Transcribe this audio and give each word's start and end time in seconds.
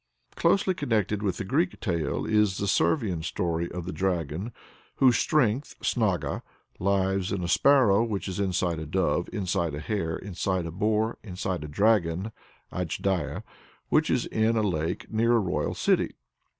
Closely 0.35 0.73
connected 0.73 1.21
with 1.21 1.37
the 1.37 1.43
Greek 1.43 1.79
tale 1.79 2.25
is 2.25 2.57
the 2.57 2.65
Servian 2.67 3.21
story 3.21 3.71
of 3.71 3.85
the 3.85 3.93
dragon 3.93 4.51
whose 4.95 5.15
"strength" 5.17 5.75
(snaga) 5.79 6.41
lies 6.79 7.31
in 7.31 7.43
a 7.43 7.47
sparrow, 7.47 8.03
which 8.03 8.27
is 8.27 8.39
inside 8.39 8.79
a 8.79 8.87
dove, 8.87 9.29
inside 9.31 9.75
a 9.75 9.79
hare, 9.79 10.15
inside 10.15 10.65
a 10.65 10.71
boar, 10.71 11.19
inside 11.21 11.63
a 11.63 11.67
dragon 11.67 12.31
(ajdaya) 12.73 13.43
which 13.89 14.09
is 14.09 14.25
in 14.25 14.57
a 14.57 14.63
lake, 14.63 15.05
near 15.13 15.33
a 15.35 15.39
royal 15.39 15.75
city. 15.75 16.13